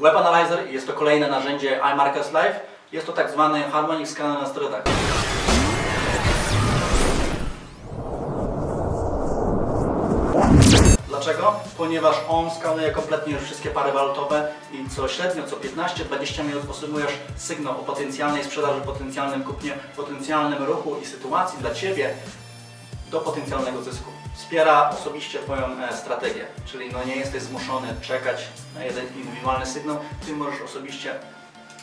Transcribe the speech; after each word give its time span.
Web 0.00 0.16
Analyzer 0.16 0.70
jest 0.70 0.86
to 0.86 0.92
kolejne 0.92 1.28
narzędzie 1.28 1.80
iMarkets 1.92 2.32
Live. 2.32 2.60
Jest 2.92 3.06
to 3.06 3.12
tak 3.12 3.30
zwany 3.30 3.62
Harmonic 3.62 4.10
Scanner 4.10 4.42
na 4.42 4.48
sterydach. 4.48 4.82
Dlaczego? 11.08 11.54
Ponieważ 11.76 12.16
on 12.28 12.50
skanuje 12.50 12.90
kompletnie 12.90 13.38
wszystkie 13.38 13.70
pary 13.70 13.92
walutowe 13.92 14.48
i 14.72 14.90
co 14.90 15.08
średnio 15.08 15.42
co 15.46 15.56
15-20 15.56 16.44
minut 16.44 16.70
otrzymujesz 16.70 17.12
sygnał 17.36 17.80
o 17.80 17.84
potencjalnej 17.84 18.44
sprzedaży, 18.44 18.80
potencjalnym 18.80 19.44
kupnie, 19.44 19.72
potencjalnym 19.96 20.64
ruchu 20.64 20.96
i 21.02 21.06
sytuacji 21.06 21.58
dla 21.58 21.74
Ciebie 21.74 22.14
do 23.10 23.20
potencjalnego 23.20 23.82
zysku. 23.82 24.10
Wspiera 24.34 24.90
osobiście 24.90 25.38
Twoją 25.38 25.80
e, 25.80 25.96
strategię, 25.96 26.46
czyli 26.64 26.92
no 26.92 27.04
nie 27.04 27.16
jesteś 27.16 27.42
zmuszony 27.42 27.88
czekać 28.00 28.48
na 28.74 28.84
jeden 28.84 29.06
indywidualny 29.16 29.66
sygnał, 29.66 29.98
Ty 30.26 30.32
możesz 30.32 30.60
osobiście 30.60 31.14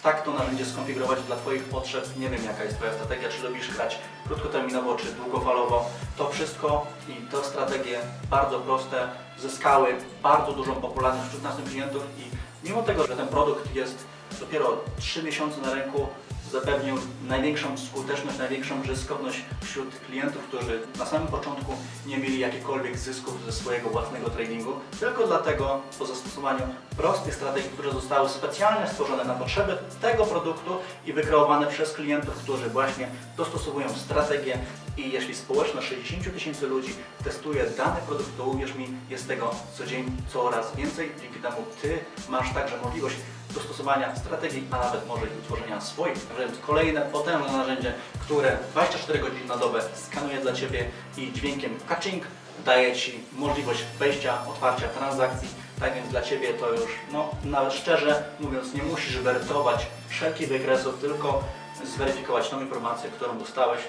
tak 0.04 0.24
to 0.24 0.34
narzędzie 0.34 0.66
skonfigurować 0.66 1.22
dla 1.22 1.36
Twoich 1.36 1.64
potrzeb. 1.64 2.18
Nie 2.18 2.30
wiem 2.30 2.44
jaka 2.46 2.64
jest 2.64 2.78
Twoja 2.78 2.94
strategia, 2.94 3.30
czy 3.30 3.48
lubisz 3.48 3.72
grać 3.72 4.00
krótkoterminowo, 4.28 4.96
czy 4.96 5.12
długofalowo. 5.12 5.86
To 6.18 6.30
wszystko 6.30 6.88
i 7.10 7.14
te 7.14 7.44
strategie 7.44 8.00
bardzo 8.30 8.60
proste 8.60 9.10
zyskały 9.40 9.96
bardzo 10.24 10.52
dużą 10.52 10.76
popularność 10.76 11.28
wśród 11.28 11.44
naszych 11.44 11.66
klientów 11.66 12.04
i 12.18 12.24
mimo 12.68 12.84
tego, 12.84 13.08
że 13.08 13.16
ten 13.16 13.28
produkt 13.28 13.76
jest 13.76 14.06
dopiero 14.40 14.78
3 15.00 15.24
miesiące 15.24 15.62
na 15.62 15.74
rynku, 15.74 16.08
zapewnił 16.52 16.96
największą 17.28 17.78
skuteczność, 17.78 18.38
największą 18.38 18.84
zyskowność 18.84 19.42
wśród 19.64 20.00
klientów, 20.08 20.42
którzy 20.48 20.82
na 21.00 21.06
samym 21.06 21.28
początku 21.28 21.74
nie 22.06 22.18
mieli 22.18 22.40
jakichkolwiek 22.40 22.98
zysków 22.98 23.46
ze 23.46 23.52
swojego 23.52 23.90
własnego 23.90 24.30
tradingu, 24.30 24.74
tylko 25.00 25.28
dlatego 25.28 25.82
po 26.00 26.06
zastosowaniu 26.06 26.62
prostych 26.98 27.36
strategii, 27.36 27.70
które 27.70 27.92
zostały 27.92 28.30
specjalnie 28.30 28.88
stworzone 28.88 29.24
na 29.24 29.34
potrzeby 29.34 29.78
tego 30.02 30.26
produktu 30.26 30.78
i 31.06 31.14
wykreowane 31.14 31.68
przez 31.68 31.94
klientów, 31.94 32.36
którzy 32.36 32.70
właśnie 32.70 33.08
dostosowują 33.38 33.90
strategię 33.90 34.60
i 34.98 35.12
jeśli 35.12 35.36
społeczność 35.36 35.88
60 35.88 36.34
tysięcy 36.34 36.68
ludzi 36.68 36.94
testuje 37.24 37.64
dany 37.78 38.02
produkt, 38.08 38.38
to 38.38 38.44
uwierz 38.44 38.76
mi, 38.76 38.88
jest 39.10 39.28
tego 39.28 39.52
co 39.78 39.86
dzień 39.86 40.12
coraz 40.34 40.76
więcej. 40.76 41.12
Dzięki 41.22 41.40
temu 41.40 41.58
Ty 41.82 42.00
masz 42.30 42.54
także 42.54 42.78
możliwość 42.84 43.16
dostosowania 43.58 44.16
strategii, 44.16 44.68
a 44.72 44.78
nawet 44.78 45.08
może 45.08 45.26
i 45.26 45.40
utworzenia 45.40 45.82
swoich. 45.82 46.18
Więc 46.40 46.60
kolejne 46.60 47.02
potężne 47.02 47.52
narzędzie, 47.52 47.94
które 48.22 48.58
24 48.72 49.20
godziny 49.20 49.46
na 49.46 49.58
dobę 49.58 49.82
skanuje 49.96 50.38
dla 50.38 50.54
Ciebie 50.54 50.86
i 51.18 51.32
dźwiękiem 51.32 51.78
catching 51.90 52.24
daje 52.66 52.96
Ci 52.96 53.20
możliwość 53.34 53.84
wejścia, 54.00 54.48
otwarcia 54.48 54.88
transakcji. 54.88 55.48
Tak 55.80 55.94
więc 55.96 56.10
dla 56.10 56.22
Ciebie 56.22 56.54
to 56.54 56.72
już, 56.72 56.90
no 57.12 57.30
nawet 57.44 57.74
szczerze 57.74 58.24
mówiąc, 58.40 58.74
nie 58.74 58.84
musisz 58.84 59.20
werytować 59.20 59.88
wszelkich 60.10 60.48
wykresów, 60.48 61.00
tylko 61.02 61.44
zweryfikować 61.86 62.50
tą 62.50 62.62
informację, 62.62 63.10
którą 63.10 63.40
dostałeś, 63.40 63.82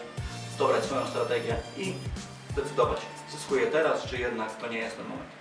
dobrać 0.58 0.84
swoją 0.84 1.06
strategię 1.06 1.56
i 1.76 1.94
zdecydować, 2.52 2.98
zyskuję 3.32 3.66
teraz, 3.66 4.04
czy 4.04 4.18
jednak 4.18 4.56
to 4.56 4.68
nie 4.68 4.78
jest 4.78 4.96
ten 4.96 5.06
moment. 5.06 5.38